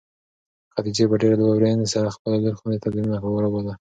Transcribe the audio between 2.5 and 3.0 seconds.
خونې ته د